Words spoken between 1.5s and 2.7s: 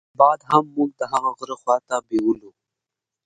خواته بېولو.